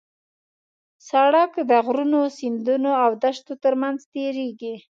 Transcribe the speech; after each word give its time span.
سړک 1.09 1.51
د 1.69 1.71
غرونو، 1.85 2.21
سیندونو 2.37 2.91
او 3.03 3.09
دښتو 3.23 3.53
ترمنځ 3.63 3.99
تېرېږي. 4.13 4.73